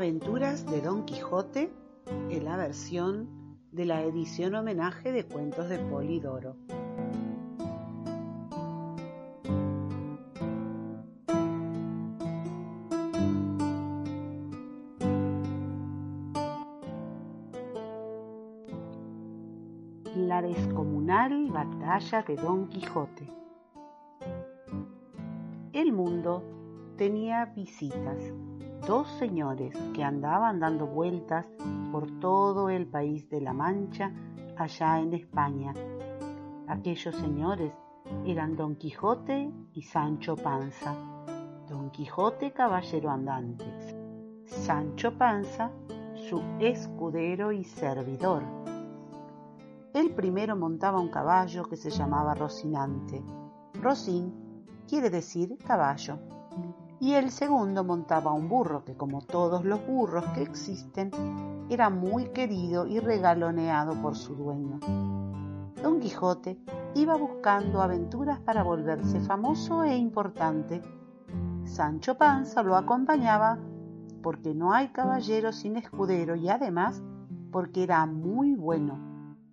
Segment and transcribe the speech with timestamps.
[0.00, 1.70] Aventuras de Don Quijote
[2.30, 3.28] en la versión
[3.70, 6.56] de la edición homenaje de cuentos de Polidoro.
[20.16, 23.28] La descomunal batalla de Don Quijote.
[25.74, 26.42] El mundo
[26.96, 28.32] tenía visitas
[28.86, 31.46] dos señores que andaban dando vueltas
[31.92, 34.12] por todo el país de la Mancha
[34.56, 35.74] allá en España.
[36.68, 37.72] Aquellos señores
[38.24, 40.94] eran Don Quijote y Sancho Panza.
[41.68, 43.64] Don Quijote caballero andante,
[44.46, 45.70] Sancho Panza
[46.28, 48.42] su escudero y servidor.
[49.94, 53.22] El primero montaba un caballo que se llamaba Rocinante.
[53.74, 56.18] Rocín quiere decir caballo
[57.00, 61.10] y el segundo montaba un burro que, como todos los burros que existen,
[61.70, 64.78] era muy querido y regaloneado por su dueño.
[65.82, 66.58] Don Quijote
[66.94, 70.82] iba buscando aventuras para volverse famoso e importante.
[71.64, 73.58] Sancho Panza lo acompañaba
[74.22, 77.02] porque no hay caballero sin escudero y además
[77.50, 78.98] porque era muy bueno,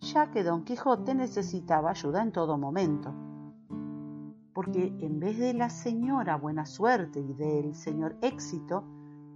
[0.00, 3.12] ya que Don Quijote necesitaba ayuda en todo momento
[4.54, 8.84] porque en vez de la señora buena suerte y del señor éxito,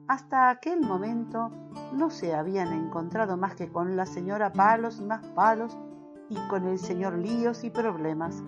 [0.06, 1.50] hasta aquel momento
[1.92, 5.76] no se habían encontrado más que con la señora palos y más palos
[6.30, 8.42] y con el señor líos y problemas.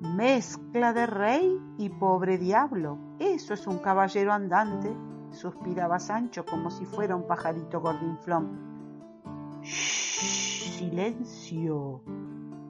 [0.00, 4.96] Mezcla de rey y pobre diablo, eso es un caballero andante,
[5.32, 9.60] suspiraba Sancho como si fuera un pajarito gordinflón.
[9.62, 10.78] ¡Shh!
[10.78, 12.02] ¡Silencio!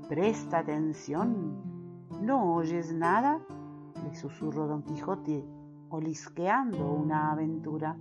[0.09, 1.63] Presta atención.
[2.21, 3.41] ¿No oyes nada?
[4.05, 5.43] le susurró don Quijote,
[5.89, 7.97] olisqueando una aventura.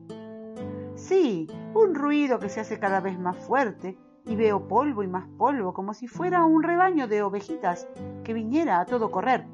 [0.95, 5.29] Sí, un ruido que se hace cada vez más fuerte, y veo polvo y más
[5.37, 7.87] polvo, como si fuera un rebaño de ovejitas
[8.25, 9.47] que viniera a todo correr.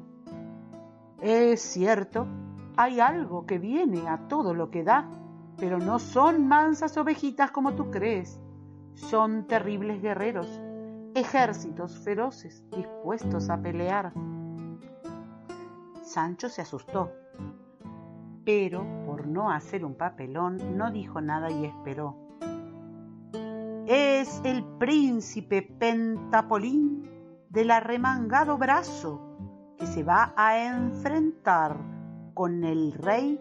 [1.20, 2.26] Es cierto,
[2.76, 5.08] hay algo que viene a todo lo que da,
[5.56, 8.40] pero no son mansas ovejitas como tú crees,
[8.94, 10.60] son terribles guerreros
[11.14, 14.12] ejércitos feroces dispuestos a pelear.
[16.02, 17.12] Sancho se asustó,
[18.44, 22.16] pero por no hacer un papelón no dijo nada y esperó.
[23.86, 27.08] Es el príncipe Pentapolín
[27.48, 29.20] del arremangado brazo
[29.78, 31.76] que se va a enfrentar
[32.34, 33.40] con el rey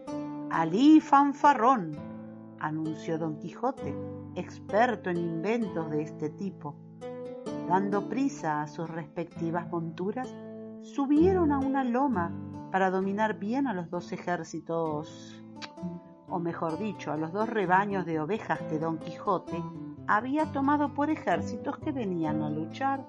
[0.50, 1.92] Alí Fanfarrón,
[2.60, 3.96] anunció don Quijote,
[4.36, 6.76] experto en inventos de este tipo
[7.70, 10.36] dando prisa a sus respectivas monturas,
[10.82, 12.34] subieron a una loma
[12.72, 15.44] para dominar bien a los dos ejércitos,
[16.28, 19.64] o mejor dicho, a los dos rebaños de ovejas que Don Quijote
[20.08, 23.06] había tomado por ejércitos que venían a luchar.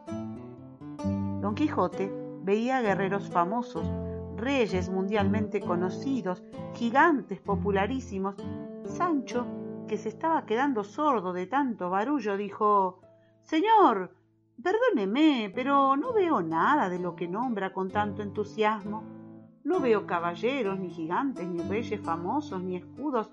[1.40, 3.90] Don Quijote veía guerreros famosos,
[4.36, 6.42] reyes mundialmente conocidos,
[6.74, 8.36] gigantes popularísimos.
[8.84, 9.46] Sancho,
[9.88, 13.00] que se estaba quedando sordo de tanto barullo, dijo
[13.42, 14.19] Señor,
[14.62, 19.02] Perdóneme, pero no veo nada de lo que nombra con tanto entusiasmo.
[19.64, 23.30] No veo caballeros, ni gigantes, ni reyes famosos, ni escudos.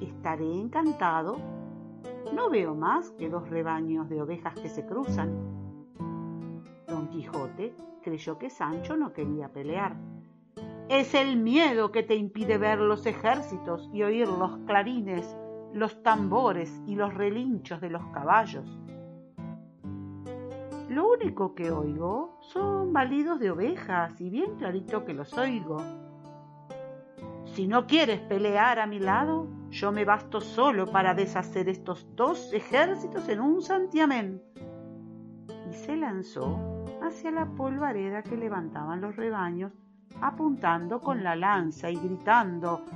[0.00, 1.36] Estaré encantado.
[2.32, 5.30] No veo más que dos rebaños de ovejas que se cruzan.
[6.88, 9.96] Don Quijote creyó que Sancho no quería pelear.
[10.88, 15.36] Es el miedo que te impide ver los ejércitos y oír los clarines,
[15.72, 18.78] los tambores y los relinchos de los caballos.
[20.96, 25.76] Lo único que oigo son balidos de ovejas y bien clarito que los oigo.
[27.44, 32.50] Si no quieres pelear a mi lado, yo me basto solo para deshacer estos dos
[32.54, 34.42] ejércitos en un santiamén.
[35.70, 36.58] Y se lanzó
[37.02, 39.72] hacia la polvareda que levantaban los rebaños,
[40.22, 42.86] apuntando con la lanza y gritando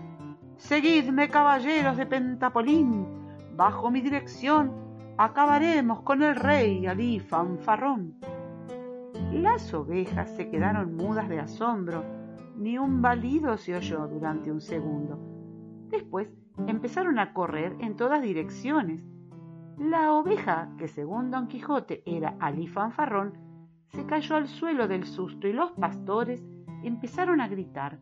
[0.57, 3.07] Seguidme, caballeros de Pentapolín,
[3.57, 4.90] bajo mi dirección
[5.23, 8.15] acabaremos con el rey Alí fanfarrón.
[9.33, 12.03] Las ovejas se quedaron mudas de asombro,
[12.57, 15.19] ni un balido se oyó durante un segundo.
[15.91, 16.31] Después
[16.67, 19.05] empezaron a correr en todas direcciones.
[19.77, 23.35] La oveja, que según Don Quijote era Alí fanfarrón,
[23.89, 26.43] se cayó al suelo del susto y los pastores
[26.83, 28.01] empezaron a gritar.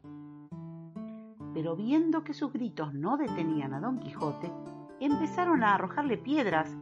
[1.53, 4.53] Pero viendo que sus gritos no detenían a Don Quijote,
[5.01, 6.77] empezaron a arrojarle piedras.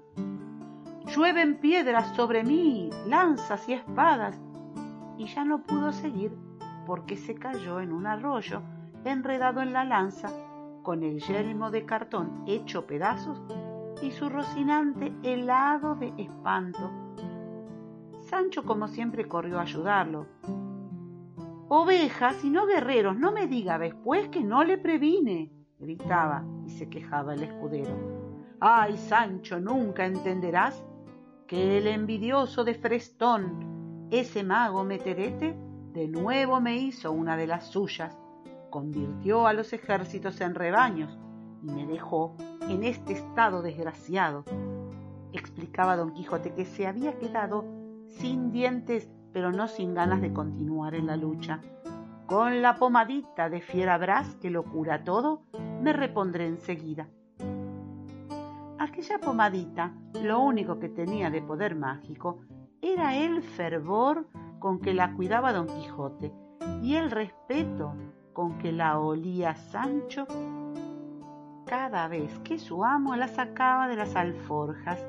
[1.15, 4.41] Llueven piedras sobre mí, lanzas y espadas.
[5.19, 6.33] Y ya no pudo seguir
[6.87, 8.63] porque se cayó en un arroyo,
[9.05, 10.31] enredado en la lanza,
[10.83, 13.43] con el yelmo de cartón hecho pedazos
[14.03, 16.91] y su rocinante helado de espanto.
[18.21, 20.27] Sancho, como siempre, corrió a ayudarlo.
[21.69, 26.89] Ovejas y no guerreros, no me diga después que no le previne, gritaba y se
[26.89, 27.95] quejaba el escudero.
[28.61, 30.83] Ay, Sancho, nunca entenderás
[31.47, 35.57] que el envidioso de Frestón, ese mago meterete,
[35.93, 38.17] de nuevo me hizo una de las suyas,
[38.71, 41.19] convirtió a los ejércitos en rebaños
[41.63, 42.35] y me dejó
[42.69, 44.45] en este estado desgraciado.
[45.33, 47.65] Explicaba don Quijote que se había quedado
[48.09, 51.61] sin dientes, pero no sin ganas de continuar en la lucha.
[52.27, 55.43] Con la pomadita de fierabras que lo cura todo,
[55.81, 57.09] me repondré enseguida.
[58.81, 62.41] Aquella pomadita, lo único que tenía de poder mágico,
[62.83, 64.29] era el fervor
[64.59, 66.33] con que la cuidaba don Quijote
[66.83, 67.95] y el respeto
[68.33, 70.27] con que la olía Sancho
[71.65, 75.05] cada vez que su amo la sacaba de las alforjas,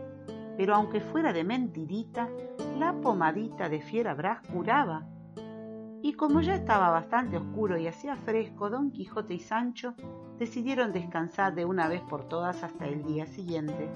[0.55, 2.29] pero aunque fuera de mentirita,
[2.77, 5.07] la pomadita de Fierabras curaba.
[6.01, 9.93] Y como ya estaba bastante oscuro y hacía fresco, don Quijote y Sancho
[10.37, 13.89] decidieron descansar de una vez por todas hasta el día siguiente.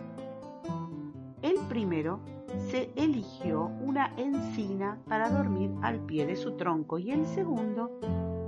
[1.41, 2.19] El primero
[2.69, 7.99] se eligió una encina para dormir al pie de su tronco y el segundo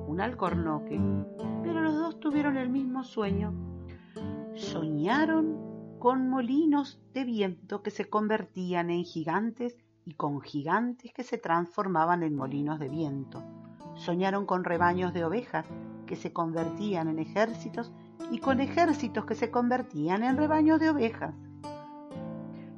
[0.08, 1.00] un alcornoque,
[1.64, 3.54] pero los dos tuvieron el mismo sueño
[4.56, 11.38] soñaron con molinos de viento que se convertían en gigantes y con gigantes que se
[11.38, 13.44] transformaban en molinos de viento.
[13.96, 15.66] Soñaron con rebaños de ovejas
[16.06, 17.94] que se convertían en ejércitos
[18.32, 21.34] y con ejércitos que se convertían en rebaños de ovejas.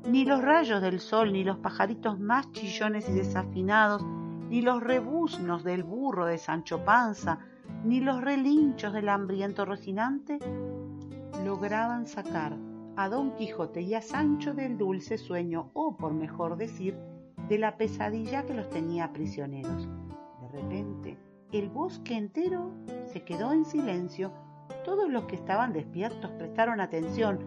[0.08, 4.04] Ni los rayos del sol, ni los pajaritos más chillones y desafinados,
[4.50, 7.40] ni los rebuznos del burro de Sancho Panza,
[7.84, 10.38] ni los relinchos del hambriento Rocinante
[11.44, 12.56] lograban sacar
[12.96, 16.98] a Don Quijote y a Sancho del dulce sueño, o por mejor decir,
[17.48, 19.88] de la pesadilla que los tenía prisioneros.
[20.42, 21.18] De repente,
[21.52, 22.72] el bosque entero
[23.06, 24.32] se quedó en silencio.
[24.84, 27.40] Todos los que estaban despiertos prestaron atención.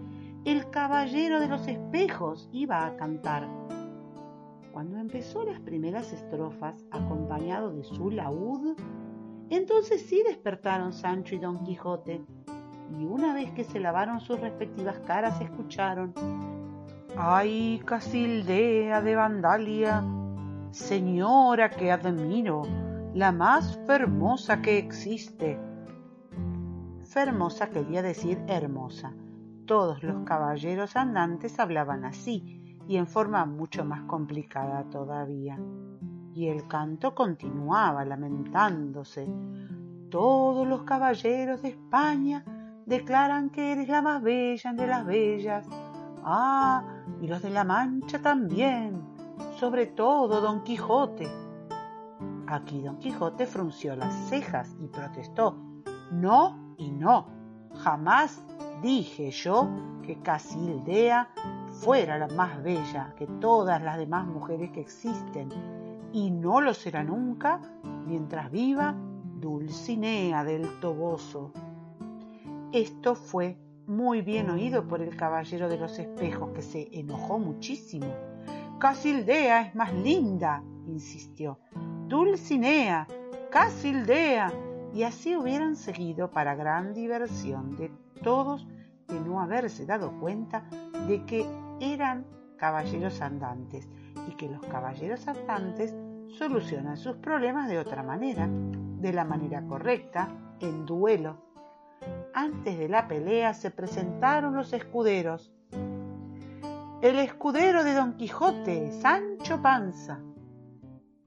[0.45, 3.49] El caballero de los espejos iba a cantar.
[4.73, 8.77] Cuando empezó las primeras estrofas, acompañado de su laúd,
[9.51, 12.23] entonces sí despertaron Sancho y Don Quijote,
[12.97, 16.15] y una vez que se lavaron sus respectivas caras escucharon
[17.21, 20.05] Ay, Casildea de Vandalia,
[20.71, 22.63] señora que admiro,
[23.13, 25.59] la más fermosa que existe.
[27.03, 29.15] Fermosa quería decir hermosa.
[29.67, 35.59] Todos los caballeros andantes hablaban así y en forma mucho más complicada todavía.
[36.35, 39.27] Y el canto continuaba lamentándose.
[40.09, 42.45] Todos los caballeros de España
[42.87, 45.67] declaran que eres la más bella de las bellas.
[46.23, 49.03] Ah, y los de la Mancha también,
[49.59, 51.29] sobre todo Don Quijote.
[52.47, 55.57] Aquí Don Quijote frunció las cejas y protestó.
[56.11, 57.27] No y no.
[57.83, 58.43] Jamás
[58.83, 59.69] dije yo
[60.03, 61.29] que Casildea
[61.81, 65.49] fuera la más bella que todas las demás mujeres que existen,
[66.13, 67.61] y no lo será nunca
[68.07, 68.95] mientras viva
[69.41, 71.53] Dulcinea del Toboso.
[72.73, 78.15] Esto fue muy bien oído por el caballero de los espejos, que se enojó muchísimo.
[78.79, 81.59] Casildea es más linda, insistió.
[82.07, 83.07] Dulcinea,
[83.51, 84.53] Casildea.
[84.93, 87.91] Y así hubieran seguido para gran diversión de
[88.23, 88.67] todos
[89.07, 90.69] de no haberse dado cuenta
[91.07, 91.47] de que
[91.81, 92.27] eran
[92.59, 93.89] caballeros andantes
[94.29, 95.95] y que los caballeros andantes
[96.29, 100.29] solucionan sus problemas de otra manera, de la manera correcta,
[100.61, 101.48] en duelo
[102.39, 105.53] antes de la pelea se presentaron los escuderos.
[107.03, 110.21] El escudero de Don Quijote, Sancho Panza.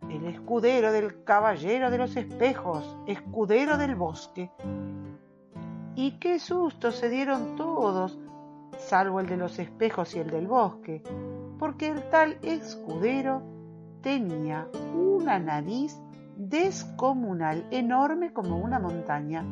[0.10, 4.51] El escudero del Caballero de los Espejos, escudero del bosque.
[5.96, 8.18] Y qué susto se dieron todos,
[8.77, 11.03] salvo el de los espejos y el del bosque,
[11.60, 13.41] porque el tal escudero
[14.01, 16.00] tenía una nariz
[16.38, 19.46] descomunal, enorme como una montaña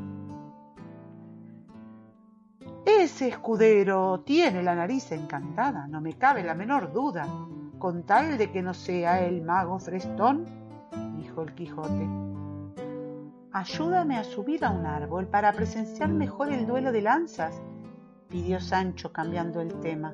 [2.85, 7.27] ese escudero tiene la nariz encantada, no me cabe la menor duda,
[7.77, 10.45] con tal de que no sea el mago Frestón,
[11.17, 12.07] dijo el Quijote.
[13.51, 17.61] Ayúdame a subir a un árbol para presenciar mejor el duelo de lanzas,
[18.29, 20.13] pidió Sancho cambiando el tema.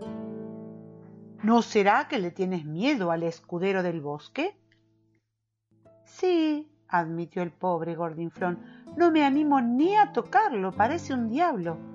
[1.43, 4.57] ¿No será que le tienes miedo al escudero del bosque?
[6.05, 8.59] Sí, admitió el pobre Gordinflón,
[8.97, 11.94] no me animo ni a tocarlo, parece un diablo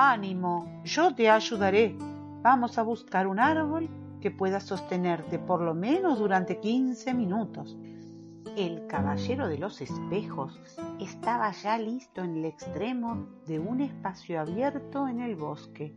[0.00, 1.96] Ánimo, yo te ayudaré.
[2.42, 3.88] Vamos a buscar un árbol
[4.20, 7.76] que pueda sostenerte por lo menos durante quince minutos.
[8.56, 10.60] El caballero de los espejos
[11.00, 15.96] estaba ya listo en el extremo de un espacio abierto en el bosque.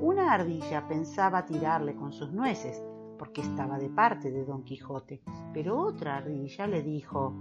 [0.00, 2.82] Una ardilla pensaba tirarle con sus nueces,
[3.18, 5.20] porque estaba de parte de Don Quijote,
[5.52, 7.34] pero otra ardilla le dijo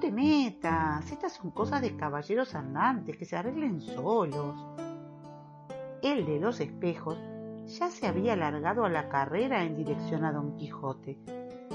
[0.00, 4.54] Te metas, estas son cosas de caballeros andantes que se arreglen solos.
[6.02, 7.18] El de los espejos
[7.66, 11.18] ya se había largado a la carrera en dirección a Don Quijote,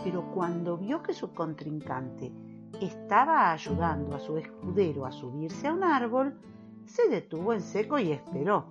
[0.05, 2.31] pero cuando vio que su contrincante
[2.79, 6.39] estaba ayudando a su escudero a subirse a un árbol,
[6.85, 8.67] se detuvo en seco y esperó.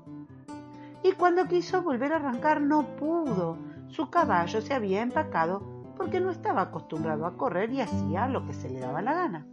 [1.02, 3.58] Y cuando quiso volver a arrancar no pudo.
[3.88, 5.71] Su caballo se había empacado
[6.02, 9.46] porque no estaba acostumbrado a correr y hacía lo que se le daba la gana.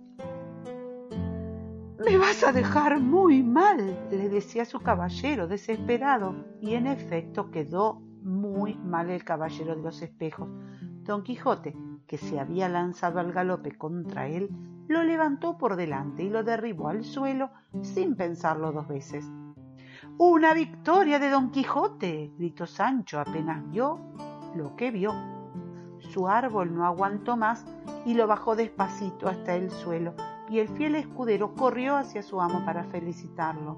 [2.03, 8.01] Me vas a dejar muy mal, le decía su caballero, desesperado, y en efecto quedó
[8.23, 10.49] muy mal el caballero de los espejos.
[11.03, 11.77] Don Quijote,
[12.07, 14.49] que se había lanzado al galope contra él,
[14.87, 17.51] lo levantó por delante y lo derribó al suelo
[17.83, 19.23] sin pensarlo dos veces.
[20.17, 23.99] Una victoria de Don Quijote, gritó Sancho apenas vio
[24.55, 25.38] lo que vio.
[26.19, 27.63] Su árbol no aguantó más
[28.05, 30.15] y lo bajó despacito hasta el suelo,
[30.49, 33.77] y el fiel escudero corrió hacia su amo para felicitarlo.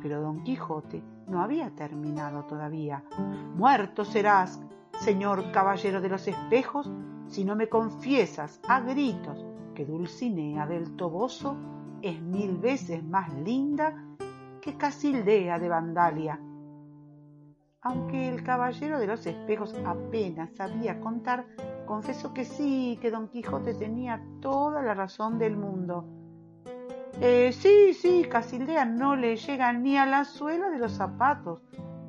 [0.00, 3.04] Pero don Quijote no había terminado todavía.
[3.54, 4.58] Muerto serás,
[5.00, 6.90] señor caballero de los espejos,
[7.26, 9.44] si no me confiesas a gritos
[9.74, 11.58] que Dulcinea del Toboso
[12.00, 14.02] es mil veces más linda
[14.62, 16.40] que Casildea de Vandalia.
[17.80, 21.46] Aunque el caballero de los espejos apenas sabía contar,
[21.86, 26.04] confesó que sí, que don Quijote tenía toda la razón del mundo.
[27.20, 31.60] Eh, sí, sí, Casildea no le llega ni a la suela de los zapatos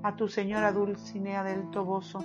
[0.01, 2.23] a tu señora Dulcinea del Toboso.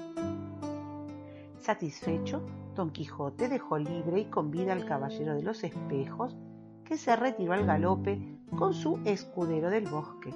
[1.59, 2.43] Satisfecho,
[2.75, 6.37] don Quijote dejó libre y con vida al caballero de los espejos,
[6.85, 10.35] que se retiró al galope con su escudero del bosque.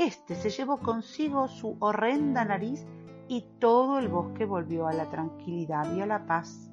[0.00, 2.86] Este se llevó consigo su horrenda nariz
[3.28, 6.70] y todo el bosque volvió a la tranquilidad y a la paz.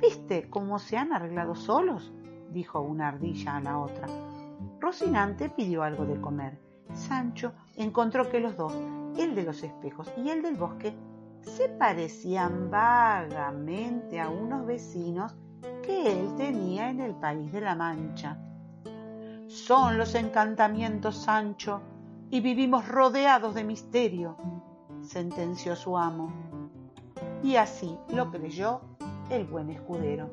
[0.00, 2.12] ¿Viste cómo se han arreglado solos?
[2.50, 4.08] dijo una ardilla a la otra.
[4.80, 6.58] Rocinante pidió algo de comer.
[6.94, 8.74] Sancho encontró que los dos,
[9.16, 10.96] el de los espejos y el del bosque,
[11.42, 15.36] se parecían vagamente a unos vecinos
[15.84, 18.47] que él tenía en el país de la Mancha.
[19.48, 21.80] Son los encantamientos, Sancho,
[22.28, 24.36] y vivimos rodeados de misterio,
[25.00, 26.30] sentenció su amo.
[27.42, 28.82] Y así lo creyó
[29.30, 30.28] el buen escudero.